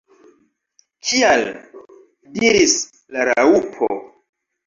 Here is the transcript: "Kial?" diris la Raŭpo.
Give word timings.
"Kial?" 1.09 1.43
diris 2.39 2.75
la 3.17 3.27
Raŭpo. 3.31 3.93